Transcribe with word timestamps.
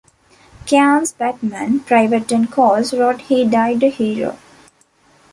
Cairns's 0.65 1.11
batman, 1.13 1.81
Private 1.81 2.31
N. 2.31 2.47
Coales 2.47 2.91
wrote 2.91 3.21
He 3.21 3.45
died 3.47 3.83
a 3.83 3.89
hero. 3.91 4.35